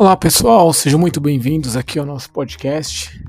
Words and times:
Olá 0.00 0.16
pessoal, 0.16 0.72
sejam 0.72 0.98
muito 0.98 1.20
bem-vindos 1.20 1.76
aqui 1.76 1.98
ao 1.98 2.06
nosso 2.06 2.32
podcast. 2.32 3.22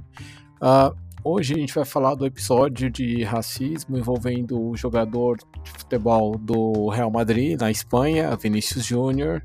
Uh, 0.61 0.95
hoje 1.21 1.53
a 1.53 1.57
gente 1.57 1.75
vai 1.75 1.83
falar 1.83 2.15
do 2.15 2.25
episódio 2.25 2.89
de 2.89 3.25
racismo 3.25 3.97
envolvendo 3.97 4.57
o 4.57 4.77
jogador 4.77 5.35
de 5.61 5.69
futebol 5.69 6.37
do 6.37 6.87
Real 6.87 7.11
Madrid, 7.11 7.59
na 7.59 7.69
Espanha, 7.69 8.33
Vinícius 8.37 8.85
Júnior. 8.85 9.43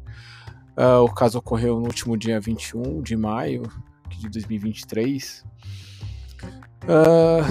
Uh, 0.79 1.03
o 1.03 1.13
caso 1.13 1.39
ocorreu 1.39 1.81
no 1.81 1.87
último 1.87 2.17
dia 2.17 2.39
21 2.39 3.03
de 3.03 3.17
maio 3.17 3.65
de 4.09 4.29
2023. 4.29 5.45
Uh, 6.85 6.87
ah, 6.87 7.43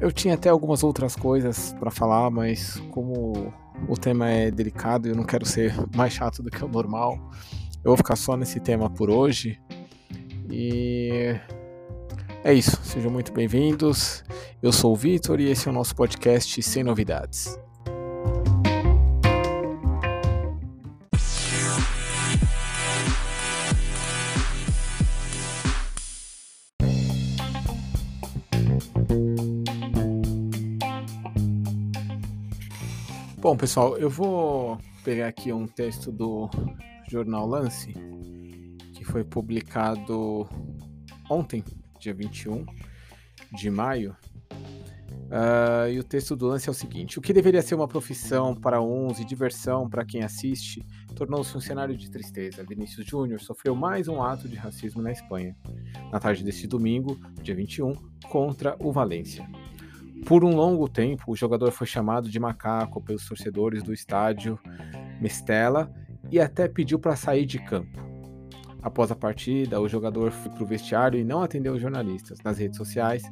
eu 0.00 0.10
tinha 0.10 0.34
até 0.34 0.48
algumas 0.48 0.82
outras 0.82 1.14
coisas 1.14 1.72
para 1.78 1.92
falar, 1.92 2.28
mas 2.28 2.82
como 2.90 3.54
o 3.88 3.96
tema 3.96 4.28
é 4.28 4.50
delicado 4.50 5.06
e 5.06 5.12
eu 5.12 5.16
não 5.16 5.22
quero 5.22 5.46
ser 5.46 5.72
mais 5.94 6.12
chato 6.12 6.42
do 6.42 6.50
que 6.50 6.64
o 6.64 6.66
normal, 6.66 7.20
eu 7.84 7.90
vou 7.90 7.96
ficar 7.96 8.14
só 8.14 8.36
nesse 8.36 8.60
tema 8.60 8.88
por 8.88 9.10
hoje. 9.10 9.60
E 10.48 11.34
é 12.44 12.54
isso. 12.54 12.76
Sejam 12.84 13.10
muito 13.10 13.32
bem-vindos. 13.32 14.22
Eu 14.62 14.72
sou 14.72 14.92
o 14.92 14.96
Vitor 14.96 15.40
e 15.40 15.50
esse 15.50 15.66
é 15.66 15.70
o 15.70 15.74
nosso 15.74 15.94
podcast 15.96 16.62
Sem 16.62 16.84
Novidades. 16.84 17.58
Bom, 33.38 33.56
pessoal, 33.56 33.98
eu 33.98 34.08
vou 34.08 34.78
pegar 35.04 35.26
aqui 35.26 35.52
um 35.52 35.66
texto 35.66 36.12
do 36.12 36.48
jornal 37.12 37.46
Lance, 37.46 37.92
que 38.94 39.04
foi 39.04 39.22
publicado 39.22 40.48
ontem, 41.28 41.62
dia 42.00 42.14
21 42.14 42.64
de 43.52 43.70
maio. 43.70 44.16
Uh, 45.28 45.88
e 45.90 45.98
o 45.98 46.04
texto 46.04 46.34
do 46.34 46.46
lance 46.46 46.68
é 46.68 46.72
o 46.72 46.74
seguinte: 46.74 47.18
O 47.18 47.22
que 47.22 47.32
deveria 47.32 47.60
ser 47.62 47.74
uma 47.74 47.88
profissão 47.88 48.54
para 48.54 48.80
uns 48.82 49.18
e 49.18 49.24
diversão 49.24 49.88
para 49.88 50.04
quem 50.04 50.22
assiste, 50.22 50.82
tornou-se 51.14 51.56
um 51.56 51.60
cenário 51.60 51.96
de 51.96 52.10
tristeza. 52.10 52.64
Vinícius 52.64 53.06
Júnior 53.06 53.40
sofreu 53.40 53.74
mais 53.74 54.08
um 54.08 54.22
ato 54.22 54.48
de 54.48 54.56
racismo 54.56 55.02
na 55.02 55.12
Espanha, 55.12 55.56
na 56.10 56.18
tarde 56.18 56.42
deste 56.42 56.66
domingo, 56.66 57.18
dia 57.42 57.54
21, 57.54 57.92
contra 58.30 58.76
o 58.78 58.92
Valência. 58.92 59.46
Por 60.26 60.44
um 60.44 60.54
longo 60.54 60.88
tempo, 60.88 61.32
o 61.32 61.36
jogador 61.36 61.72
foi 61.72 61.86
chamado 61.86 62.30
de 62.30 62.38
macaco 62.38 63.02
pelos 63.02 63.26
torcedores 63.26 63.82
do 63.82 63.92
estádio 63.92 64.58
Mestela 65.20 65.92
e 66.32 66.40
até 66.40 66.66
pediu 66.66 66.98
para 66.98 67.14
sair 67.14 67.44
de 67.44 67.58
campo. 67.58 68.00
Após 68.82 69.12
a 69.12 69.14
partida, 69.14 69.80
o 69.80 69.86
jogador 69.86 70.32
foi 70.32 70.50
para 70.50 70.64
o 70.64 70.66
vestiário 70.66 71.20
e 71.20 71.24
não 71.24 71.42
atendeu 71.42 71.74
os 71.74 71.80
jornalistas. 71.80 72.38
Nas 72.42 72.58
redes 72.58 72.78
sociais, 72.78 73.22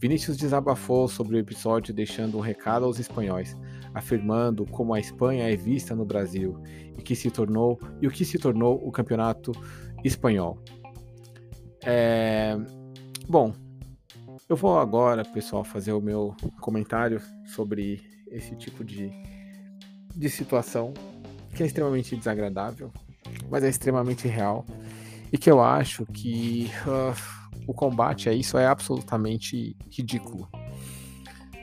Vinícius 0.00 0.36
desabafou 0.36 1.06
sobre 1.06 1.36
o 1.36 1.38
episódio, 1.38 1.92
deixando 1.92 2.38
um 2.38 2.40
recado 2.40 2.84
aos 2.84 2.98
espanhóis, 2.98 3.54
afirmando 3.94 4.64
como 4.64 4.94
a 4.94 4.98
Espanha 4.98 5.52
é 5.52 5.56
vista 5.56 5.94
no 5.94 6.04
Brasil 6.04 6.60
e 6.96 7.02
que 7.02 7.14
se 7.14 7.30
tornou 7.30 7.78
e 8.00 8.06
o 8.06 8.10
que 8.10 8.24
se 8.24 8.38
tornou 8.38 8.80
o 8.84 8.90
campeonato 8.90 9.52
espanhol. 10.02 10.58
É... 11.84 12.56
Bom, 13.28 13.52
eu 14.48 14.56
vou 14.56 14.78
agora, 14.78 15.22
pessoal, 15.24 15.62
fazer 15.62 15.92
o 15.92 16.00
meu 16.00 16.34
comentário 16.60 17.20
sobre 17.54 18.00
esse 18.30 18.56
tipo 18.56 18.82
de, 18.82 19.10
de 20.16 20.30
situação 20.30 20.94
que 21.54 21.62
é 21.62 21.66
extremamente 21.66 22.16
desagradável, 22.16 22.92
mas 23.50 23.64
é 23.64 23.68
extremamente 23.68 24.28
real 24.28 24.64
e 25.32 25.38
que 25.38 25.50
eu 25.50 25.60
acho 25.60 26.06
que 26.06 26.70
uh, 26.86 27.14
o 27.66 27.74
combate 27.74 28.28
a 28.28 28.32
isso 28.32 28.56
é 28.56 28.66
absolutamente 28.66 29.76
ridículo. 29.90 30.48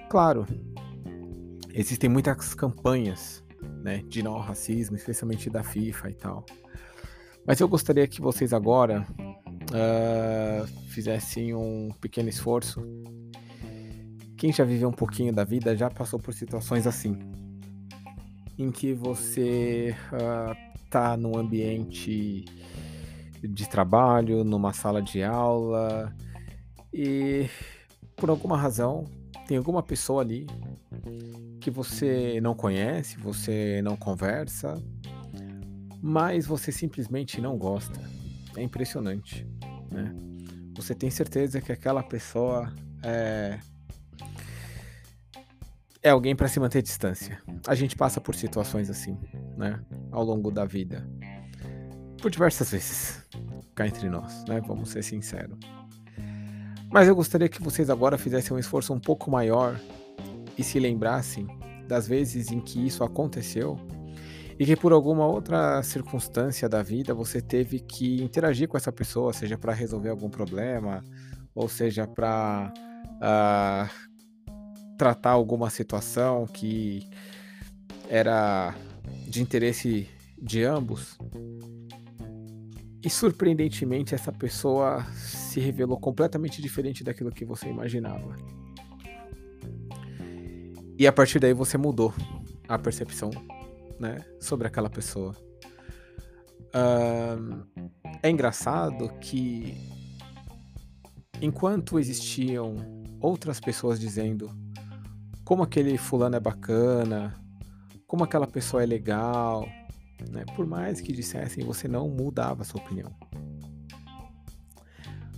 Claro, 0.10 0.46
existem 1.74 2.10
muitas 2.10 2.54
campanhas 2.54 3.44
né, 3.84 4.04
de 4.08 4.22
não 4.22 4.40
racismo, 4.40 4.96
especialmente 4.96 5.50
da 5.50 5.64
FIFA 5.64 6.10
e 6.10 6.14
tal. 6.14 6.46
Mas 7.46 7.60
eu 7.60 7.68
gostaria 7.68 8.08
que 8.08 8.22
vocês 8.22 8.54
agora 8.54 9.06
uh, 9.20 10.68
fizessem 10.90 11.54
um 11.54 11.90
pequeno 12.00 12.30
esforço. 12.30 12.82
Quem 14.38 14.52
já 14.52 14.64
viveu 14.64 14.90
um 14.90 14.94
pouquinho 14.94 15.34
da 15.34 15.44
vida 15.44 15.76
já 15.76 15.90
passou 15.90 16.20
por 16.20 16.34
situações 16.34 16.86
assim 16.86 17.18
em 18.58 18.72
que 18.72 18.94
você 18.94 19.96
está 20.84 21.12
ah, 21.12 21.14
uh, 21.14 21.18
num 21.18 21.38
ambiente 21.38 22.46
de 23.44 23.70
trabalho, 23.70 24.44
numa 24.44 24.74
sala 24.74 25.02
de 25.02 25.24
aula 25.24 26.16
e 26.94 27.50
por 28.16 28.30
alguma 28.30 28.58
razão 28.58 29.06
tem 29.48 29.58
alguma 29.58 29.84
pessoa 29.84 30.22
ali 30.22 30.48
que 31.60 31.70
você 31.70 32.40
não 32.42 32.56
conhece, 32.56 33.18
você 33.18 33.82
não 33.84 33.96
conversa, 33.96 34.82
mas 36.02 36.46
você 36.46 36.72
simplesmente 36.72 37.42
não 37.42 37.58
gosta. 37.58 38.00
É 38.56 38.64
impressionante, 38.64 39.46
né? 39.92 40.16
Você 40.76 40.96
tem 40.96 41.10
certeza 41.10 41.62
que 41.62 41.72
aquela 41.72 42.04
pessoa 42.04 42.74
é 43.04 43.60
é 46.06 46.12
alguém 46.12 46.36
para 46.36 46.48
se 46.48 46.60
manter 46.60 46.84
distância. 46.84 47.42
A 47.66 47.74
gente 47.74 47.96
passa 47.96 48.22
por 48.22 48.36
situações 48.36 48.92
assim, 48.92 49.18
né, 49.58 49.84
ao 50.12 50.24
longo 50.24 50.52
da 50.52 50.64
vida. 50.64 51.04
Por 52.22 52.30
diversas 52.30 52.70
vezes, 52.70 53.26
cá 53.74 53.88
entre 53.88 54.08
nós, 54.08 54.46
né? 54.46 54.62
Vamos 54.68 54.90
ser 54.90 55.04
sinceros. 55.04 55.58
Mas 56.92 57.08
eu 57.08 57.16
gostaria 57.16 57.50
que 57.50 57.60
vocês 57.60 57.90
agora 57.90 58.20
fizessem 58.20 58.56
um 58.56 58.60
esforço 58.60 58.94
um 58.94 59.00
pouco 59.00 59.32
maior 59.32 59.82
e 60.56 60.64
se 60.64 60.80
lembrassem 60.80 61.48
das 61.88 62.08
vezes 62.08 62.52
em 62.52 62.60
que 62.62 62.86
isso 62.86 63.04
aconteceu 63.04 63.76
e 64.60 64.66
que 64.66 64.76
por 64.76 64.94
alguma 64.94 65.26
outra 65.26 65.82
circunstância 65.82 66.70
da 66.70 66.84
vida 66.84 67.16
você 67.16 67.42
teve 67.42 67.80
que 67.80 68.22
interagir 68.22 68.68
com 68.68 68.78
essa 68.78 68.92
pessoa, 68.92 69.34
seja 69.34 69.58
para 69.58 69.74
resolver 69.74 70.10
algum 70.10 70.30
problema, 70.30 71.04
ou 71.56 71.68
seja 71.68 72.06
para 72.06 72.72
uh, 72.76 73.18
ah, 73.22 73.90
tratar 74.98 75.32
alguma 75.32 75.70
situação 75.70 76.46
que 76.46 77.10
era 78.10 78.76
de 79.28 79.42
interesse 79.42 80.10
de 80.38 80.64
ambos. 80.64 81.18
E 83.04 83.10
surpreendentemente, 83.10 84.16
essa 84.16 84.32
pessoa 84.32 85.06
se 85.14 85.60
revelou 85.60 86.00
completamente 86.00 86.62
diferente 86.62 87.04
daquilo 87.04 87.32
que 87.32 87.46
você 87.46 87.68
imaginava. 87.68 88.36
E 90.98 91.06
a 91.06 91.12
partir 91.12 91.40
daí 91.40 91.54
você 91.54 91.78
mudou 91.78 92.14
a 92.68 92.80
percepção 92.80 93.30
né, 94.00 94.18
sobre 94.40 94.68
aquela 94.68 94.90
pessoa. 94.90 95.36
Uh, 96.74 97.64
é 98.24 98.30
engraçado 98.30 99.10
que 99.20 99.78
enquanto 101.42 102.00
existiam 102.00 102.76
outras 103.20 103.60
pessoas 103.60 104.00
dizendo 104.00 104.50
como 105.46 105.62
aquele 105.62 105.96
fulano 105.98 106.36
é 106.36 106.40
bacana, 106.40 107.40
como 108.08 108.24
aquela 108.24 108.48
pessoa 108.48 108.82
é 108.82 108.86
legal, 108.86 109.70
né? 110.32 110.44
Por 110.56 110.66
mais 110.66 111.00
que 111.00 111.14
dissessem, 111.14 111.64
você 111.64 111.88
não 111.88 112.10
mudava 112.10 112.64
sua 112.64 112.82
opinião. 112.82 113.16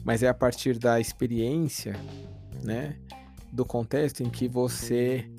Mas 0.05 0.23
é 0.23 0.29
a 0.29 0.33
partir 0.33 0.79
da 0.79 1.01
experiência, 1.01 1.93
né, 2.63 2.97
do 3.51 3.65
contexto 3.65 4.23
em 4.23 4.29
que 4.29 4.47
você 4.47 5.29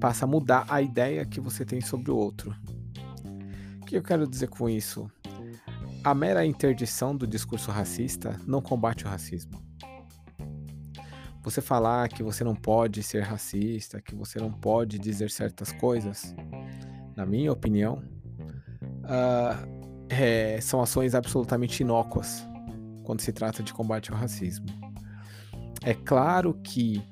passa 0.00 0.24
a 0.24 0.28
mudar 0.28 0.64
a 0.68 0.80
ideia 0.80 1.26
que 1.26 1.40
você 1.40 1.64
tem 1.64 1.80
sobre 1.80 2.12
o 2.12 2.16
outro. 2.16 2.54
O 3.80 3.84
que 3.84 3.96
eu 3.96 4.02
quero 4.02 4.28
dizer 4.28 4.48
com 4.48 4.70
isso? 4.70 5.10
A 6.04 6.14
mera 6.14 6.46
interdição 6.46 7.16
do 7.16 7.26
discurso 7.26 7.72
racista 7.72 8.40
não 8.46 8.62
combate 8.62 9.04
o 9.04 9.08
racismo 9.08 9.71
você 11.42 11.60
falar 11.60 12.08
que 12.08 12.22
você 12.22 12.44
não 12.44 12.54
pode 12.54 13.02
ser 13.02 13.22
racista, 13.22 14.00
que 14.00 14.14
você 14.14 14.38
não 14.38 14.52
pode 14.52 14.98
dizer 14.98 15.30
certas 15.30 15.72
coisas, 15.72 16.34
na 17.16 17.26
minha 17.26 17.52
opinião, 17.52 18.02
uh, 19.04 19.82
é, 20.08 20.60
são 20.60 20.80
ações 20.80 21.14
absolutamente 21.14 21.82
inócuas 21.82 22.46
quando 23.02 23.20
se 23.20 23.32
trata 23.32 23.62
de 23.62 23.72
combate 23.72 24.12
ao 24.12 24.18
racismo. 24.18 24.66
É 25.84 25.94
claro 25.94 26.54
que 26.62 27.02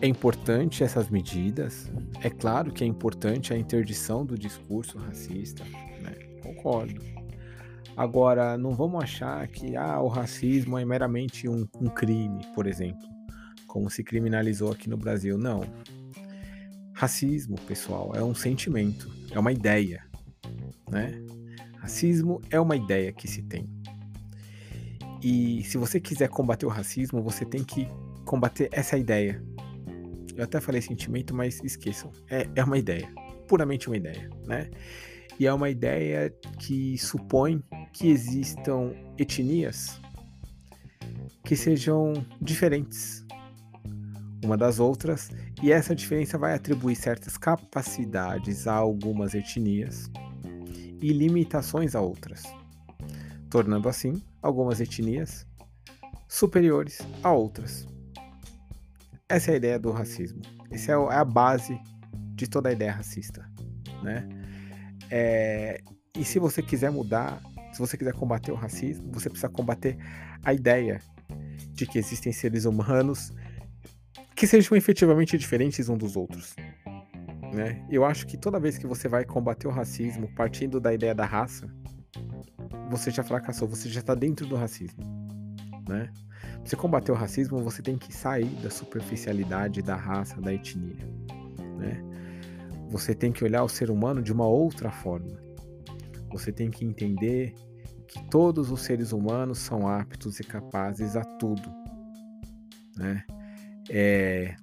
é 0.00 0.06
importante 0.06 0.84
essas 0.84 1.10
medidas, 1.10 1.90
é 2.22 2.30
claro 2.30 2.72
que 2.72 2.84
é 2.84 2.86
importante 2.86 3.52
a 3.52 3.58
interdição 3.58 4.24
do 4.24 4.38
discurso 4.38 4.96
racista, 4.96 5.64
né? 5.64 6.14
concordo. 6.40 7.17
Agora, 7.98 8.56
não 8.56 8.76
vamos 8.76 9.02
achar 9.02 9.44
que 9.48 9.74
ah, 9.74 10.00
o 10.00 10.06
racismo 10.06 10.78
é 10.78 10.84
meramente 10.84 11.48
um, 11.48 11.66
um 11.80 11.88
crime, 11.88 12.46
por 12.54 12.68
exemplo, 12.68 13.02
como 13.66 13.90
se 13.90 14.04
criminalizou 14.04 14.70
aqui 14.70 14.88
no 14.88 14.96
Brasil. 14.96 15.36
Não. 15.36 15.64
Racismo, 16.92 17.56
pessoal, 17.62 18.12
é 18.14 18.22
um 18.22 18.36
sentimento, 18.36 19.10
é 19.32 19.38
uma 19.40 19.50
ideia, 19.50 20.04
né? 20.88 21.20
Racismo 21.78 22.40
é 22.52 22.60
uma 22.60 22.76
ideia 22.76 23.12
que 23.12 23.26
se 23.26 23.42
tem. 23.42 23.68
E 25.20 25.64
se 25.64 25.76
você 25.76 25.98
quiser 25.98 26.28
combater 26.28 26.66
o 26.66 26.68
racismo, 26.68 27.20
você 27.20 27.44
tem 27.44 27.64
que 27.64 27.88
combater 28.24 28.68
essa 28.70 28.96
ideia. 28.96 29.42
Eu 30.36 30.44
até 30.44 30.60
falei 30.60 30.80
sentimento, 30.80 31.34
mas 31.34 31.60
esqueçam. 31.64 32.12
É, 32.30 32.48
é 32.54 32.62
uma 32.62 32.78
ideia. 32.78 33.12
Puramente 33.48 33.88
uma 33.88 33.96
ideia, 33.96 34.30
né? 34.46 34.70
E 35.40 35.48
é 35.48 35.52
uma 35.52 35.68
ideia 35.68 36.32
que 36.60 36.96
supõe 36.98 37.60
que 37.98 38.08
existam 38.08 38.92
etnias 39.18 40.00
que 41.44 41.56
sejam 41.56 42.12
diferentes 42.40 43.26
uma 44.44 44.56
das 44.56 44.78
outras, 44.78 45.30
e 45.60 45.72
essa 45.72 45.96
diferença 45.96 46.38
vai 46.38 46.54
atribuir 46.54 46.94
certas 46.94 47.36
capacidades 47.36 48.68
a 48.68 48.74
algumas 48.74 49.34
etnias 49.34 50.08
e 51.02 51.12
limitações 51.12 51.96
a 51.96 52.00
outras, 52.00 52.44
tornando 53.50 53.88
assim 53.88 54.22
algumas 54.40 54.80
etnias 54.80 55.44
superiores 56.28 57.00
a 57.24 57.32
outras. 57.32 57.84
Essa 59.28 59.50
é 59.50 59.54
a 59.54 59.56
ideia 59.56 59.78
do 59.78 59.90
racismo. 59.90 60.40
Essa 60.70 60.92
é, 60.92 60.94
é 60.94 61.16
a 61.16 61.24
base 61.24 61.76
de 62.36 62.48
toda 62.48 62.68
a 62.68 62.72
ideia 62.72 62.92
racista, 62.92 63.44
né? 64.04 64.28
É, 65.10 65.80
e 66.16 66.24
se 66.24 66.38
você 66.38 66.62
quiser 66.62 66.92
mudar, 66.92 67.42
se 67.78 67.80
você 67.80 67.96
quiser 67.96 68.12
combater 68.12 68.50
o 68.50 68.56
racismo, 68.56 69.08
você 69.12 69.30
precisa 69.30 69.48
combater 69.48 69.96
a 70.42 70.52
ideia 70.52 71.00
de 71.70 71.86
que 71.86 71.96
existem 71.96 72.32
seres 72.32 72.64
humanos 72.64 73.32
que 74.34 74.48
sejam 74.48 74.76
efetivamente 74.76 75.38
diferentes 75.38 75.88
um 75.88 75.96
dos 75.96 76.16
outros. 76.16 76.56
Né? 77.54 77.86
Eu 77.88 78.04
acho 78.04 78.26
que 78.26 78.36
toda 78.36 78.58
vez 78.58 78.76
que 78.76 78.86
você 78.86 79.06
vai 79.06 79.24
combater 79.24 79.68
o 79.68 79.70
racismo 79.70 80.28
partindo 80.34 80.80
da 80.80 80.92
ideia 80.92 81.14
da 81.14 81.24
raça, 81.24 81.72
você 82.90 83.12
já 83.12 83.22
fracassou, 83.22 83.68
você 83.68 83.88
já 83.88 84.00
está 84.00 84.14
dentro 84.14 84.44
do 84.44 84.56
racismo. 84.56 84.98
Né? 85.88 86.10
Você 86.64 86.74
combater 86.74 87.12
o 87.12 87.14
racismo, 87.14 87.62
você 87.62 87.80
tem 87.80 87.96
que 87.96 88.12
sair 88.12 88.50
da 88.60 88.70
superficialidade 88.70 89.82
da 89.82 89.94
raça, 89.94 90.40
da 90.40 90.52
etnia. 90.52 90.96
Né? 91.78 92.02
Você 92.90 93.14
tem 93.14 93.30
que 93.30 93.44
olhar 93.44 93.62
o 93.62 93.68
ser 93.68 93.88
humano 93.88 94.20
de 94.20 94.32
uma 94.32 94.48
outra 94.48 94.90
forma. 94.90 95.38
Você 96.30 96.52
tem 96.52 96.70
que 96.70 96.84
entender 96.84 97.54
que 98.08 98.24
todos 98.30 98.70
os 98.70 98.80
seres 98.80 99.12
humanos 99.12 99.58
são 99.58 99.86
aptos 99.86 100.40
e 100.40 100.44
capazes 100.44 101.14
a 101.14 101.22
tudo. 101.22 101.70
Né? 102.96 103.22
É, 103.90 104.56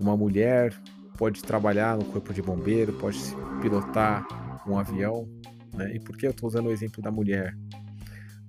uma 0.00 0.16
mulher 0.16 0.74
pode 1.16 1.42
trabalhar 1.42 1.98
no 1.98 2.04
corpo 2.06 2.32
de 2.32 2.40
bombeiro, 2.40 2.94
pode 2.94 3.18
pilotar 3.60 4.26
um 4.66 4.78
avião. 4.78 5.28
Né? 5.74 5.94
E 5.96 6.00
por 6.00 6.16
que 6.16 6.26
eu 6.26 6.30
estou 6.30 6.48
usando 6.48 6.66
o 6.66 6.72
exemplo 6.72 7.02
da 7.02 7.10
mulher? 7.10 7.54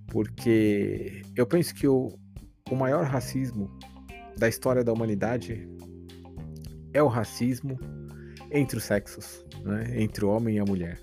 Porque 0.08 1.22
eu 1.36 1.46
penso 1.46 1.76
que 1.76 1.88
o, 1.88 2.18
o 2.70 2.76
maior 2.76 3.06
racismo 3.06 3.70
da 4.38 4.48
história 4.48 4.84
da 4.84 4.94
humanidade 4.94 5.70
é 6.94 7.04
o 7.04 7.08
racismo 7.08 7.78
entre 8.50 8.78
os 8.78 8.84
sexos, 8.86 9.46
né? 9.64 10.02
entre 10.02 10.24
o 10.24 10.30
homem 10.30 10.56
e 10.56 10.60
a 10.60 10.66
mulher. 10.66 11.00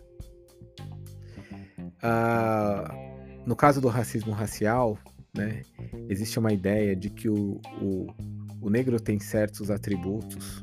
Ah, 2.03 3.08
no 3.49 3.57
caso 3.57 3.81
do 3.81 3.89
racismo 3.89 4.31
racial, 4.31 4.99
né, 5.35 5.63
existe 6.07 6.39
uma 6.39 6.53
ideia 6.53 6.95
de 6.95 7.09
que 7.09 7.31
o, 7.31 7.59
o, 7.81 8.07
o 8.61 8.69
negro 8.69 9.01
tem 9.01 9.19
certos 9.19 9.71
atributos 9.71 10.59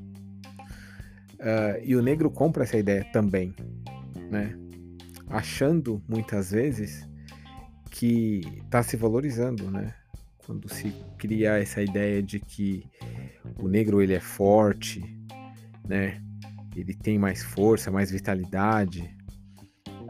uh, 1.40 1.82
e 1.84 1.96
o 1.96 2.02
negro 2.04 2.30
compra 2.30 2.64
essa 2.64 2.78
ideia 2.78 3.04
também, 3.12 3.56
né? 4.30 4.56
Achando 5.28 6.00
muitas 6.08 6.52
vezes 6.52 7.10
que 7.90 8.42
está 8.64 8.84
se 8.84 8.96
valorizando, 8.96 9.72
né? 9.72 9.92
Quando 10.46 10.72
se 10.72 10.94
cria 11.18 11.58
essa 11.58 11.82
ideia 11.82 12.22
de 12.22 12.40
que 12.40 12.88
o 13.60 13.68
negro 13.68 14.00
ele 14.00 14.14
é 14.14 14.20
forte, 14.20 15.02
né? 15.88 16.22
Ele 16.76 16.94
tem 16.94 17.18
mais 17.18 17.42
força, 17.42 17.90
mais 17.90 18.12
vitalidade. 18.12 19.10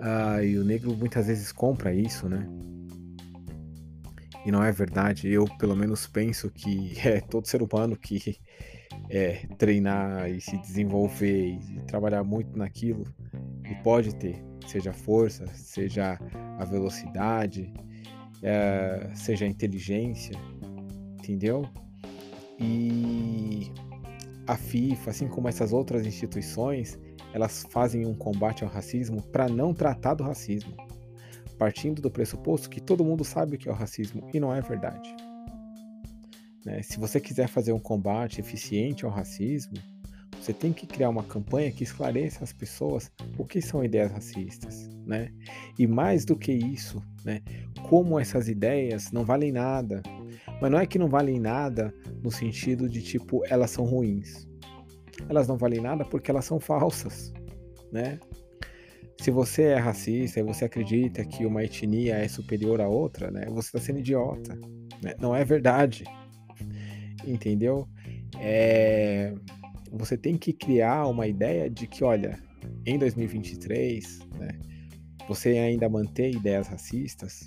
Uh, 0.05 0.43
e 0.43 0.57
o 0.59 0.63
negro 0.63 0.95
muitas 0.95 1.25
vezes 1.25 1.51
compra 1.51 1.91
isso, 1.91 2.29
né? 2.29 2.47
e 4.45 4.51
não 4.51 4.63
é 4.63 4.71
verdade. 4.71 5.27
Eu, 5.27 5.45
pelo 5.57 5.75
menos, 5.75 6.05
penso 6.05 6.49
que 6.51 6.93
é 7.03 7.19
todo 7.19 7.47
ser 7.47 7.63
humano 7.63 7.97
que 7.97 8.37
é, 9.09 9.47
treinar 9.57 10.29
e 10.29 10.39
se 10.39 10.55
desenvolver 10.57 11.57
e 11.57 11.81
trabalhar 11.87 12.23
muito 12.23 12.55
naquilo 12.57 13.03
e 13.69 13.73
pode 13.83 14.15
ter, 14.15 14.45
seja 14.67 14.93
força, 14.93 15.47
seja 15.47 16.19
a 16.59 16.63
velocidade, 16.63 17.73
é, 18.43 19.09
seja 19.15 19.45
a 19.45 19.47
inteligência, 19.47 20.37
entendeu? 21.19 21.67
E 22.59 23.71
a 24.47 24.55
FIFA, 24.55 25.09
assim 25.09 25.27
como 25.27 25.47
essas 25.47 25.73
outras 25.73 26.05
instituições, 26.05 26.99
elas 27.33 27.65
fazem 27.69 28.05
um 28.05 28.13
combate 28.13 28.63
ao 28.63 28.69
racismo 28.69 29.21
para 29.21 29.47
não 29.49 29.73
tratar 29.73 30.13
do 30.13 30.23
racismo 30.23 30.75
partindo 31.55 32.01
do 32.01 32.11
pressuposto 32.11 32.69
que 32.69 32.81
todo 32.81 33.03
mundo 33.03 33.23
sabe 33.23 33.55
o 33.55 33.59
que 33.59 33.67
é 33.67 33.71
o 33.71 33.75
racismo 33.75 34.29
e 34.33 34.39
não 34.39 34.53
é 34.53 34.61
verdade. 34.61 35.15
Né? 36.65 36.81
Se 36.81 36.99
você 36.99 37.19
quiser 37.19 37.47
fazer 37.47 37.71
um 37.71 37.79
combate 37.79 38.39
eficiente 38.39 39.05
ao 39.05 39.11
racismo, 39.11 39.73
você 40.39 40.53
tem 40.53 40.73
que 40.73 40.85
criar 40.85 41.09
uma 41.09 41.23
campanha 41.23 41.71
que 41.71 41.83
esclareça 41.83 42.43
às 42.43 42.53
pessoas 42.53 43.11
o 43.37 43.45
que 43.45 43.61
são 43.61 43.83
ideias 43.83 44.11
racistas, 44.11 44.89
né? 45.05 45.31
E 45.79 45.87
mais 45.87 46.23
do 46.23 46.35
que 46.35 46.51
isso, 46.51 47.01
né? 47.23 47.41
Como 47.89 48.19
essas 48.19 48.47
ideias 48.47 49.11
não 49.11 49.25
valem 49.25 49.51
nada. 49.51 50.03
Mas 50.61 50.71
não 50.71 50.79
é 50.79 50.85
que 50.85 50.97
não 50.97 51.09
valem 51.09 51.39
nada 51.39 51.93
no 52.23 52.31
sentido 52.31 52.87
de 52.89 53.01
tipo 53.01 53.43
elas 53.47 53.71
são 53.71 53.85
ruins. 53.85 54.47
Elas 55.29 55.47
não 55.47 55.57
valem 55.57 55.81
nada 55.81 56.03
porque 56.05 56.29
elas 56.31 56.45
são 56.45 56.59
falsas, 56.59 57.33
né? 57.91 58.19
Se 59.21 59.31
você 59.31 59.63
é 59.63 59.77
racista 59.77 60.39
e 60.39 60.43
você 60.43 60.65
acredita 60.65 61.23
que 61.23 61.45
uma 61.45 61.63
etnia 61.63 62.15
é 62.15 62.27
superior 62.27 62.81
à 62.81 62.87
outra, 62.87 63.31
né, 63.31 63.45
você 63.49 63.69
está 63.69 63.79
sendo 63.79 63.99
idiota. 63.99 64.55
Né? 65.01 65.15
Não 65.19 65.35
é 65.35 65.43
verdade. 65.43 66.03
Entendeu? 67.25 67.87
É... 68.39 69.33
Você 69.91 70.17
tem 70.17 70.37
que 70.37 70.51
criar 70.51 71.07
uma 71.07 71.25
ideia 71.25 71.69
de 71.69 71.87
que, 71.87 72.03
olha, 72.03 72.37
em 72.85 72.99
2023, 72.99 74.19
né, 74.37 74.49
você 75.27 75.49
ainda 75.57 75.87
manter 75.87 76.35
ideias 76.35 76.67
racistas 76.67 77.45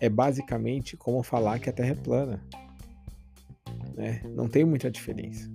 é 0.00 0.08
basicamente 0.08 0.96
como 0.96 1.22
falar 1.22 1.58
que 1.58 1.70
a 1.70 1.72
Terra 1.72 1.90
é 1.90 1.94
plana. 1.94 2.42
Né? 3.94 4.22
Não 4.34 4.48
tem 4.48 4.64
muita 4.64 4.90
diferença. 4.90 5.50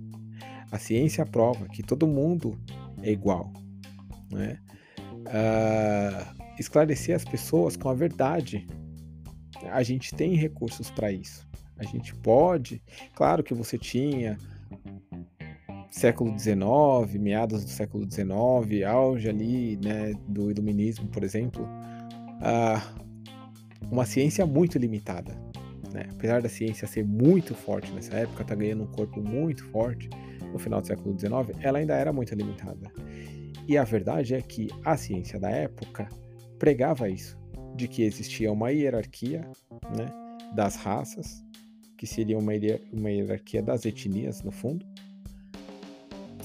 A 0.70 0.78
ciência 0.78 1.24
prova 1.24 1.68
que 1.68 1.82
todo 1.82 2.06
mundo 2.06 2.58
é 3.02 3.10
igual. 3.10 3.52
Né? 4.30 4.58
uh, 5.26 6.44
esclarecer 6.58 7.14
as 7.14 7.24
pessoas 7.24 7.76
com 7.76 7.88
a 7.88 7.94
verdade. 7.94 8.66
A 9.70 9.82
gente 9.82 10.14
tem 10.14 10.34
recursos 10.34 10.90
para 10.90 11.12
isso. 11.12 11.46
A 11.78 11.84
gente 11.84 12.14
pode. 12.14 12.82
Claro 13.14 13.42
que 13.42 13.54
você 13.54 13.78
tinha 13.78 14.36
século 15.90 16.36
XIX, 16.38 17.20
meados 17.20 17.64
do 17.64 17.70
século 17.70 18.10
XIX, 18.10 18.84
auge 18.88 19.28
ali 19.28 19.76
né, 19.76 20.14
do 20.26 20.50
iluminismo, 20.50 21.06
por 21.08 21.22
exemplo, 21.22 21.64
uh, 22.40 23.02
uma 23.92 24.06
ciência 24.06 24.46
muito 24.46 24.78
limitada. 24.78 25.38
Né? 25.92 26.06
Apesar 26.10 26.40
da 26.40 26.48
ciência 26.48 26.88
ser 26.88 27.04
muito 27.04 27.54
forte 27.54 27.92
nessa 27.92 28.14
época, 28.14 28.42
tá 28.42 28.54
ganhando 28.54 28.84
um 28.84 28.86
corpo 28.86 29.20
muito 29.20 29.62
forte 29.66 30.08
no 30.50 30.58
final 30.58 30.80
do 30.80 30.86
século 30.86 31.16
XIX, 31.16 31.58
ela 31.60 31.78
ainda 31.78 31.94
era 31.94 32.10
muito 32.10 32.34
limitada. 32.34 32.90
E 33.68 33.76
a 33.76 33.84
verdade 33.84 34.34
é 34.34 34.40
que 34.40 34.68
a 34.82 34.96
ciência 34.96 35.38
da 35.38 35.50
época 35.50 36.08
pregava 36.58 37.08
isso, 37.08 37.38
de 37.76 37.86
que 37.86 38.02
existia 38.02 38.50
uma 38.50 38.70
hierarquia 38.70 39.46
né, 39.96 40.06
das 40.54 40.76
raças, 40.76 41.44
que 41.98 42.06
seria 42.06 42.38
uma, 42.38 42.52
uma 42.92 43.10
hierarquia 43.10 43.62
das 43.62 43.84
etnias, 43.84 44.42
no 44.42 44.50
fundo, 44.50 44.86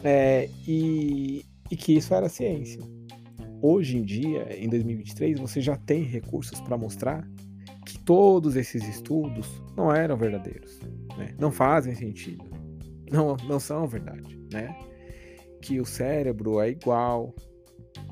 é, 0.03 0.49
e, 0.67 1.45
e 1.71 1.77
que 1.77 1.93
isso 1.93 2.13
era 2.13 2.27
ciência. 2.27 2.81
Hoje 3.61 3.97
em 3.97 4.03
dia, 4.03 4.47
em 4.57 4.69
2023, 4.69 5.39
você 5.39 5.61
já 5.61 5.75
tem 5.75 6.03
recursos 6.03 6.59
para 6.61 6.77
mostrar 6.77 7.27
que 7.85 7.97
todos 7.99 8.55
esses 8.55 8.87
estudos 8.87 9.61
não 9.75 9.93
eram 9.93 10.17
verdadeiros, 10.17 10.79
né? 11.17 11.33
não 11.39 11.51
fazem 11.51 11.95
sentido, 11.95 12.45
não, 13.11 13.35
não 13.47 13.59
são 13.59 13.87
verdade, 13.87 14.39
né? 14.51 14.75
que 15.61 15.79
o 15.79 15.85
cérebro 15.85 16.59
é 16.59 16.69
igual, 16.69 17.33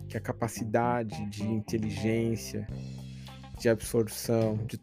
que 0.08 0.18
a 0.18 0.22
capacidade 0.22 1.26
de 1.30 1.44
inteligência, 1.44 2.66
de 3.60 3.70
absorção, 3.70 4.58
de 4.66 4.80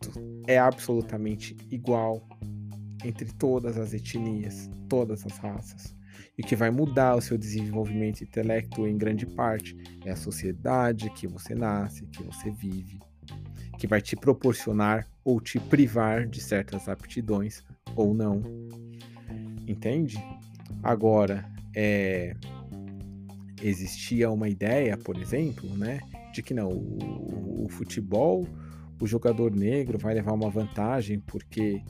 é 0.46 0.58
absolutamente 0.58 1.56
igual 1.70 2.26
entre 3.04 3.32
todas 3.32 3.76
as 3.76 3.92
etnias, 3.92 4.70
todas 4.88 5.24
as 5.26 5.36
raças. 5.38 5.94
E 6.36 6.42
que 6.42 6.56
vai 6.56 6.70
mudar 6.70 7.14
o 7.14 7.20
seu 7.20 7.36
desenvolvimento 7.36 8.22
intelecto 8.22 8.86
em 8.86 8.96
grande 8.96 9.26
parte 9.26 9.76
é 10.04 10.10
a 10.10 10.16
sociedade 10.16 11.10
que 11.10 11.26
você 11.26 11.54
nasce, 11.54 12.06
que 12.06 12.22
você 12.22 12.50
vive, 12.50 12.98
que 13.78 13.86
vai 13.86 14.00
te 14.00 14.16
proporcionar 14.16 15.06
ou 15.24 15.40
te 15.40 15.60
privar 15.60 16.26
de 16.26 16.40
certas 16.40 16.88
aptidões 16.88 17.62
ou 17.94 18.14
não. 18.14 18.42
Entende? 19.68 20.16
Agora, 20.82 21.44
é, 21.74 22.34
existia 23.62 24.30
uma 24.30 24.48
ideia, 24.48 24.96
por 24.96 25.16
exemplo, 25.16 25.68
né, 25.76 26.00
de 26.32 26.42
que 26.42 26.52
não, 26.52 26.68
o, 26.68 27.66
o 27.66 27.68
futebol, 27.68 28.46
o 29.00 29.06
jogador 29.06 29.54
negro 29.54 29.98
vai 29.98 30.14
levar 30.14 30.32
uma 30.32 30.50
vantagem 30.50 31.20
porque 31.20 31.82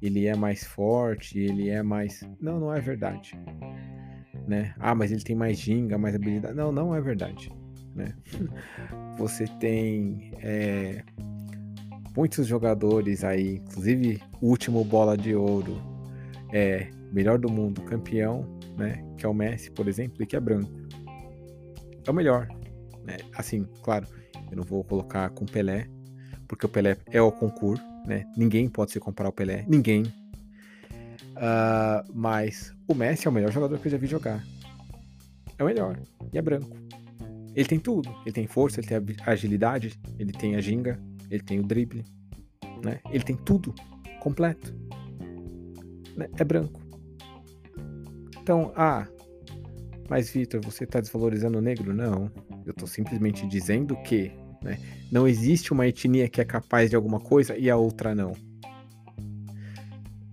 ele 0.00 0.26
é 0.26 0.36
mais 0.36 0.64
forte, 0.64 1.38
ele 1.38 1.68
é 1.70 1.82
mais. 1.82 2.20
Não, 2.40 2.60
não 2.60 2.74
é 2.74 2.80
verdade. 2.80 3.38
Né? 4.46 4.74
Ah, 4.78 4.94
mas 4.94 5.10
ele 5.10 5.22
tem 5.22 5.34
mais 5.34 5.58
ginga, 5.58 5.96
mais 5.96 6.14
habilidade. 6.14 6.54
Não, 6.54 6.70
não 6.70 6.94
é 6.94 7.00
verdade. 7.00 7.50
Né? 7.94 8.14
Você 9.16 9.46
tem 9.58 10.32
é, 10.42 11.02
muitos 12.16 12.46
jogadores 12.46 13.24
aí, 13.24 13.56
inclusive 13.56 14.20
o 14.40 14.48
último 14.48 14.84
bola 14.84 15.16
de 15.16 15.34
ouro, 15.34 15.80
é 16.52 16.90
melhor 17.12 17.38
do 17.38 17.50
mundo, 17.50 17.82
campeão, 17.82 18.58
né? 18.76 19.04
Que 19.16 19.24
é 19.24 19.28
o 19.28 19.34
Messi, 19.34 19.70
por 19.70 19.88
exemplo, 19.88 20.22
e 20.22 20.26
que 20.26 20.36
é 20.36 20.40
branco. 20.40 20.70
É 22.06 22.10
o 22.10 22.14
melhor. 22.14 22.48
Né? 23.04 23.16
Assim, 23.36 23.66
claro, 23.82 24.06
eu 24.50 24.56
não 24.56 24.64
vou 24.64 24.84
colocar 24.84 25.30
com 25.30 25.44
Pelé, 25.46 25.86
porque 26.46 26.66
o 26.66 26.68
Pelé 26.68 26.96
é 27.10 27.20
o 27.20 27.32
concurso, 27.32 27.84
né? 28.04 28.24
Ninguém 28.36 28.68
pode 28.68 28.92
se 28.92 29.00
comparar 29.00 29.28
ao 29.28 29.32
Pelé, 29.32 29.64
ninguém. 29.68 30.02
Uh, 31.34 32.12
mas 32.12 32.74
o 32.86 32.94
Messi 32.94 33.26
é 33.26 33.30
o 33.30 33.32
melhor 33.32 33.50
jogador 33.50 33.78
que 33.78 33.86
eu 33.86 33.92
já 33.92 33.98
vi 33.98 34.06
jogar. 34.06 34.44
É 35.58 35.62
o 35.62 35.66
melhor. 35.66 35.98
E 36.32 36.38
é 36.38 36.42
branco. 36.42 36.76
Ele 37.54 37.68
tem 37.68 37.78
tudo. 37.78 38.14
Ele 38.22 38.32
tem 38.32 38.46
força, 38.46 38.80
ele 38.80 38.88
tem 38.88 39.16
agilidade, 39.24 39.98
ele 40.18 40.32
tem 40.32 40.56
a 40.56 40.60
ginga, 40.60 41.00
ele 41.30 41.42
tem 41.42 41.60
o 41.60 41.62
drible. 41.62 42.04
Né? 42.84 43.00
Ele 43.10 43.24
tem 43.24 43.36
tudo 43.36 43.74
completo. 44.20 44.74
Né? 46.16 46.28
É 46.36 46.44
branco. 46.44 46.80
Então, 48.40 48.72
ah, 48.76 49.06
mas 50.08 50.30
Vitor, 50.30 50.60
você 50.60 50.84
está 50.84 51.00
desvalorizando 51.00 51.58
o 51.58 51.62
negro? 51.62 51.94
Não. 51.94 52.30
Eu 52.64 52.72
estou 52.72 52.86
simplesmente 52.86 53.46
dizendo 53.46 53.96
que 54.02 54.32
né, 54.64 54.78
não 55.12 55.28
existe 55.28 55.72
uma 55.72 55.86
etnia 55.86 56.28
que 56.28 56.40
é 56.40 56.44
capaz 56.44 56.90
de 56.90 56.96
alguma 56.96 57.20
coisa 57.20 57.56
e 57.56 57.70
a 57.70 57.76
outra 57.76 58.14
não. 58.14 58.32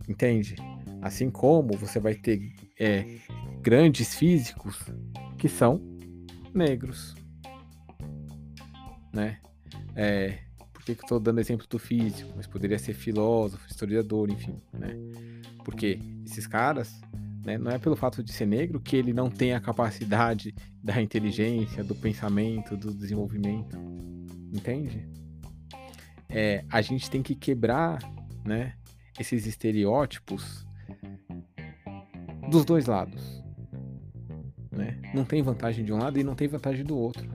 Entende? 0.07 0.55
Assim 1.01 1.29
como 1.29 1.77
você 1.77 1.99
vai 1.99 2.15
ter 2.15 2.53
é, 2.79 3.17
grandes 3.61 4.15
físicos 4.15 4.79
que 5.37 5.47
são 5.47 5.81
negros. 6.53 7.13
Né? 9.13 9.39
É, 9.95 10.39
por 10.71 10.83
que, 10.83 10.95
que 10.95 11.01
eu 11.01 11.05
estou 11.05 11.19
dando 11.19 11.39
exemplo 11.39 11.67
do 11.69 11.77
físico? 11.77 12.31
Mas 12.35 12.47
poderia 12.47 12.79
ser 12.79 12.93
filósofo, 12.93 13.67
historiador, 13.69 14.29
enfim. 14.29 14.61
Né? 14.73 14.95
Porque 15.63 15.99
esses 16.25 16.47
caras 16.47 16.99
né? 17.43 17.57
Não 17.57 17.71
é 17.71 17.79
pelo 17.79 17.95
fato 17.95 18.23
de 18.23 18.31
ser 18.31 18.45
negro 18.45 18.79
que 18.79 18.95
ele 18.95 19.13
não 19.13 19.29
tem 19.29 19.53
a 19.53 19.59
capacidade 19.59 20.53
da 20.83 21.01
inteligência, 21.01 21.83
do 21.83 21.95
pensamento, 21.95 22.77
do 22.77 22.93
desenvolvimento. 22.93 23.77
Entende? 24.51 25.07
É, 26.29 26.63
a 26.69 26.81
gente 26.81 27.09
tem 27.09 27.23
que 27.23 27.35
quebrar 27.35 27.99
né, 28.45 28.73
esses 29.19 29.45
estereótipos 29.45 30.67
dos 32.49 32.65
dois 32.65 32.85
lados. 32.85 33.43
Né? 34.71 34.99
Não 35.13 35.25
tem 35.25 35.41
vantagem 35.41 35.85
de 35.85 35.93
um 35.93 35.97
lado 35.97 36.19
e 36.19 36.23
não 36.23 36.35
tem 36.35 36.47
vantagem 36.47 36.85
do 36.85 36.97
outro. 36.97 37.27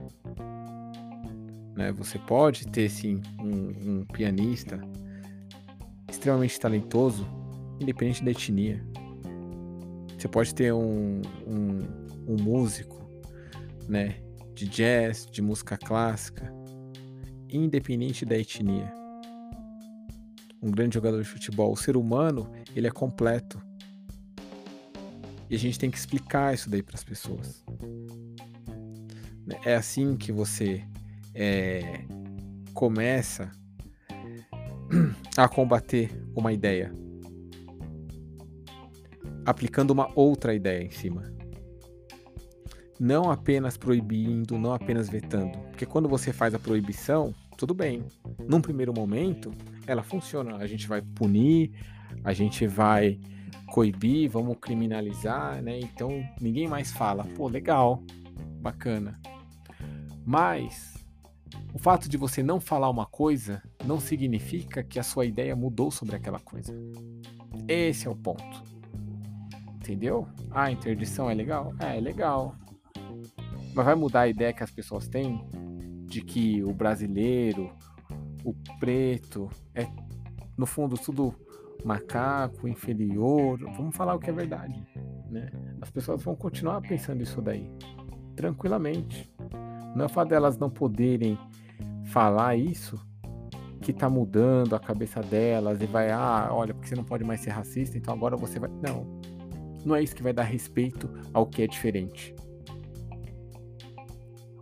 Né? 1.75 1.91
Você 1.93 2.17
pode 2.19 2.67
ter 2.67 2.89
sim 2.89 3.21
um, 3.39 3.99
um 3.99 4.05
pianista 4.05 4.79
extremamente 6.09 6.59
talentoso, 6.59 7.27
independente 7.79 8.23
da 8.23 8.31
etnia. 8.31 8.83
Você 10.17 10.27
pode 10.27 10.53
ter 10.55 10.73
um, 10.73 11.21
um, 11.45 11.79
um 12.27 12.41
músico, 12.41 13.07
né, 13.87 14.15
de 14.53 14.67
jazz, 14.67 15.27
de 15.27 15.41
música 15.41 15.77
clássica, 15.77 16.51
independente 17.51 18.25
da 18.25 18.37
etnia. 18.37 18.93
Um 20.61 20.71
grande 20.71 20.95
jogador 20.95 21.21
de 21.21 21.27
futebol. 21.27 21.71
O 21.71 21.77
ser 21.77 21.95
humano, 21.95 22.51
ele 22.75 22.87
é 22.87 22.91
completo. 22.91 23.61
E 25.49 25.55
a 25.55 25.59
gente 25.59 25.79
tem 25.79 25.89
que 25.89 25.97
explicar 25.97 26.53
isso 26.53 26.69
daí 26.69 26.83
para 26.83 26.95
as 26.95 27.03
pessoas. 27.03 27.63
É 29.63 29.75
assim 29.75 30.17
que 30.17 30.31
você 30.31 30.83
é, 31.33 32.03
começa 32.73 33.51
a 35.37 35.47
combater 35.47 36.11
uma 36.35 36.51
ideia 36.51 36.91
aplicando 39.47 39.91
uma 39.91 40.11
outra 40.13 40.53
ideia 40.53 40.83
em 40.83 40.91
cima. 40.91 41.36
Não 42.99 43.29
apenas 43.29 43.77
proibindo, 43.77 44.57
não 44.57 44.73
apenas 44.73 45.09
vetando. 45.09 45.57
Porque 45.69 45.85
quando 45.85 46.09
você 46.09 46.33
faz 46.33 46.53
a 46.55 46.59
proibição, 46.59 47.33
tudo 47.55 47.73
bem. 47.73 48.03
Num 48.47 48.61
primeiro 48.61 48.93
momento, 48.93 49.53
ela 49.85 50.03
funciona. 50.03 50.57
A 50.57 50.67
gente 50.67 50.87
vai 50.87 51.01
punir, 51.01 51.71
a 52.23 52.33
gente 52.33 52.65
vai 52.65 53.19
coibir, 53.67 54.29
vamos 54.29 54.57
criminalizar, 54.59 55.61
né? 55.61 55.79
Então 55.79 56.23
ninguém 56.41 56.67
mais 56.67 56.91
fala, 56.91 57.23
pô, 57.35 57.47
legal, 57.47 58.03
bacana. 58.61 59.19
Mas 60.25 60.97
o 61.73 61.79
fato 61.79 62.09
de 62.09 62.17
você 62.17 62.41
não 62.41 62.59
falar 62.59 62.89
uma 62.89 63.05
coisa 63.05 63.61
não 63.85 63.99
significa 63.99 64.83
que 64.83 64.99
a 64.99 65.03
sua 65.03 65.25
ideia 65.25 65.55
mudou 65.55 65.91
sobre 65.91 66.15
aquela 66.15 66.39
coisa. 66.39 66.73
Esse 67.67 68.07
é 68.07 68.09
o 68.09 68.15
ponto. 68.15 68.63
Entendeu? 69.75 70.27
Ah, 70.51 70.71
interdição 70.71 71.29
é 71.29 71.33
legal? 71.33 71.73
É, 71.79 71.97
é 71.97 72.01
legal. 72.01 72.55
Mas 73.77 73.85
vai 73.85 73.93
mudar 73.93 74.21
a 74.21 74.27
ideia 74.27 74.51
que 74.51 74.63
as 74.63 74.71
pessoas 74.71 75.07
têm 75.07 75.47
de 76.07 76.21
que 76.21 76.63
o 76.63 76.73
brasileiro, 76.73 77.69
o 78.43 78.51
preto, 78.79 79.47
é 79.75 79.87
no 80.57 80.65
fundo 80.65 80.97
tudo 80.97 81.31
macaco, 81.85 82.67
inferior. 82.67 83.59
Vamos 83.75 83.95
falar 83.95 84.15
o 84.15 84.19
que 84.19 84.31
é 84.31 84.33
verdade. 84.33 84.83
Né? 85.29 85.51
As 85.79 85.91
pessoas 85.91 86.23
vão 86.23 86.35
continuar 86.35 86.81
pensando 86.81 87.21
isso 87.21 87.39
daí, 87.39 87.69
tranquilamente. 88.35 89.31
Não 89.95 90.01
é 90.01 90.05
o 90.07 90.09
fato 90.09 90.29
delas 90.29 90.57
não 90.57 90.71
poderem 90.71 91.37
falar 92.05 92.55
isso 92.55 92.99
que 93.79 93.93
tá 93.93 94.09
mudando 94.09 94.75
a 94.75 94.79
cabeça 94.79 95.21
delas 95.21 95.79
e 95.83 95.85
vai, 95.85 96.09
ah, 96.09 96.49
olha, 96.49 96.73
porque 96.73 96.89
você 96.89 96.95
não 96.95 97.03
pode 97.03 97.23
mais 97.23 97.41
ser 97.41 97.51
racista, 97.51 97.95
então 97.95 98.11
agora 98.11 98.35
você 98.35 98.57
vai. 98.57 98.71
Não 98.81 99.21
não 99.85 99.95
é 99.95 100.03
isso 100.03 100.15
que 100.15 100.23
vai 100.23 100.33
dar 100.33 100.43
respeito 100.43 101.09
ao 101.33 101.45
que 101.45 101.61
é 101.61 101.67
diferente. 101.67 102.35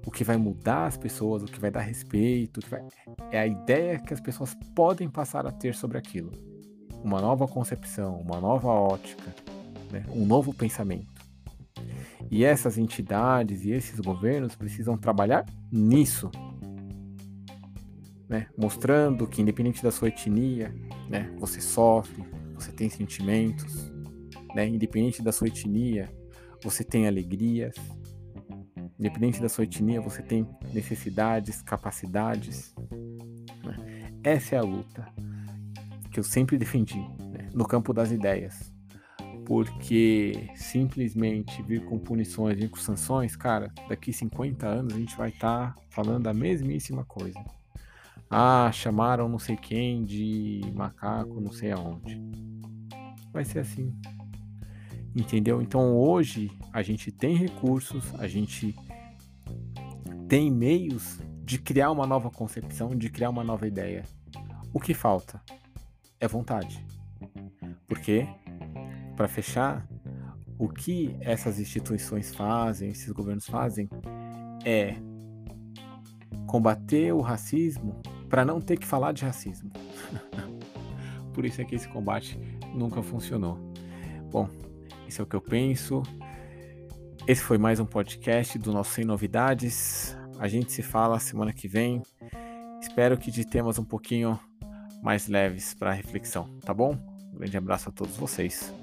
O 0.06 0.12
que 0.12 0.24
vai 0.24 0.38
mudar 0.38 0.86
as 0.86 0.98
pessoas, 0.98 1.44
o 1.44 1.46
que 1.46 1.60
vai 1.60 1.72
dar 1.72 1.82
respeito, 1.82 2.60
vai... 2.70 2.82
é 3.32 3.40
a 3.40 3.48
ideia 3.48 4.00
que 4.00 4.14
as 4.14 4.22
pessoas 4.22 4.56
podem 4.76 5.10
passar 5.10 5.46
a 5.48 5.52
ter 5.52 5.74
sobre 5.74 5.98
aquilo. 5.98 6.32
Uma 7.04 7.20
nova 7.20 7.48
concepção, 7.48 8.20
uma 8.20 8.40
nova 8.40 8.68
ótica, 8.68 9.34
né? 9.92 10.06
um 10.10 10.26
novo 10.26 10.54
pensamento. 10.54 11.14
E 12.30 12.44
essas 12.44 12.78
entidades 12.78 13.66
e 13.66 13.72
esses 13.72 14.00
governos 14.00 14.56
precisam 14.56 14.98
trabalhar 14.98 15.46
nisso. 15.72 16.32
Né? 18.28 18.48
Mostrando 18.58 19.28
que, 19.28 19.42
independente 19.42 19.84
da 19.84 19.92
sua 19.92 20.08
etnia, 20.08 20.74
né? 21.10 21.34
você 21.38 21.62
sofre, 21.62 22.24
você 22.56 22.72
tem 22.72 22.90
sentimentos, 22.90 23.92
né? 24.56 24.66
Independente 24.66 25.22
da 25.22 25.34
sua 25.34 25.48
etnia, 25.48 26.10
você 26.64 26.84
tem 26.84 27.08
alegrias. 27.08 27.76
Independente 29.00 29.42
da 29.42 29.50
sua 29.50 29.66
etnia, 29.66 30.00
você 30.00 30.22
tem 30.22 30.48
necessidades, 30.74 31.62
capacidades. 31.62 32.74
Né? 33.64 34.12
Essa 34.24 34.56
é 34.56 34.60
a 34.60 34.64
luta 34.64 35.06
que 36.12 36.20
eu 36.20 36.24
sempre 36.24 36.58
defendi 36.58 37.00
né? 37.00 37.50
no 37.54 37.66
campo 37.66 37.94
das 37.94 38.12
ideias. 38.12 38.74
Porque 39.46 40.50
simplesmente 40.56 41.62
vir 41.62 41.86
com 41.86 42.00
punições, 42.00 42.58
vir 42.58 42.70
com 42.70 42.78
sanções, 42.78 43.36
cara, 43.36 43.72
daqui 43.88 44.12
50 44.12 44.66
anos 44.66 44.94
a 44.94 44.98
gente 44.98 45.16
vai 45.16 45.30
estar 45.30 45.76
tá 45.76 45.82
falando 45.90 46.28
a 46.28 46.34
mesmíssima 46.34 47.04
coisa. 47.06 47.40
Ah, 48.30 48.72
chamaram 48.74 49.30
não 49.30 49.38
sei 49.38 49.56
quem 49.56 50.04
de 50.04 50.62
macaco, 50.74 51.40
não 51.40 51.52
sei 51.52 51.72
aonde. 51.72 52.20
Vai 53.32 53.46
ser 53.46 53.60
assim. 53.60 53.94
Entendeu? 55.16 55.62
Então 55.62 55.96
hoje 55.96 56.52
a 56.74 56.82
gente 56.82 57.12
tem 57.12 57.36
recursos, 57.36 58.14
a 58.20 58.28
gente 58.28 58.76
tem 60.28 60.52
meios 60.52 61.20
de 61.44 61.58
criar 61.60 61.92
uma 61.92 62.06
nova 62.06 62.30
concepção, 62.30 62.96
de 62.96 63.10
criar 63.10 63.30
uma 63.30 63.44
nova 63.44 63.68
ideia. 63.68 64.04
O 64.74 64.80
que 64.80 64.94
falta 64.94 65.42
é 66.20 66.28
vontade. 66.28 66.86
Porque, 67.88 68.28
para 69.16 69.28
fechar, 69.28 69.88
o 70.58 70.68
que 70.68 71.16
essas 71.22 71.60
instituições 71.60 72.34
fazem, 72.34 72.90
esses 72.90 73.12
governos 73.12 73.46
fazem, 73.46 73.88
é 74.66 74.96
combater 76.48 77.14
o 77.14 77.22
racismo 77.22 78.02
para 78.28 78.44
não 78.44 78.60
ter 78.60 78.78
que 78.78 78.86
falar 78.86 79.12
de 79.12 79.24
racismo. 79.24 79.72
por 81.34 81.46
isso 81.46 81.62
é 81.62 81.66
que 81.66 81.76
esse 81.76 81.88
combate 81.88 82.40
nunca 82.74 83.02
funcionou. 83.04 83.58
Bom, 84.32 84.50
isso 85.08 85.22
é 85.22 85.24
o 85.24 85.28
que 85.28 85.36
eu 85.36 85.42
penso. 85.42 86.04
Esse 87.28 87.42
foi 87.42 87.58
mais 87.58 87.80
um 87.80 87.86
podcast 87.86 88.58
do 88.60 88.72
nosso 88.72 88.94
Sem 88.94 89.06
Novidades. 89.06 90.18
A 90.40 90.48
gente 90.48 90.72
se 90.72 90.82
fala 90.82 91.20
semana 91.20 91.54
que 91.54 91.68
vem. 91.68 92.02
Espero 92.82 93.18
que 93.18 93.32
de 93.32 93.46
temas 93.46 93.80
um 93.80 93.86
pouquinho 93.86 94.40
mais 95.02 95.28
leves 95.28 95.74
para 95.74 95.92
reflexão, 95.92 96.50
tá 96.62 96.74
bom? 96.74 96.98
Um 97.34 97.38
grande 97.38 97.58
abraço 97.58 97.90
a 97.90 97.92
todos 97.92 98.16
vocês. 98.18 98.74